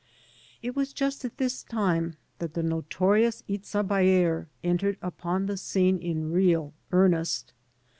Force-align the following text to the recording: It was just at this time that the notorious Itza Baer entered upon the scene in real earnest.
It 0.63 0.75
was 0.75 0.93
just 0.93 1.23
at 1.25 1.37
this 1.37 1.61
time 1.61 2.15
that 2.39 2.55
the 2.55 2.63
notorious 2.63 3.43
Itza 3.47 3.83
Baer 3.83 4.49
entered 4.63 4.97
upon 4.99 5.45
the 5.45 5.57
scene 5.57 5.99
in 5.99 6.31
real 6.31 6.73
earnest. 6.91 7.53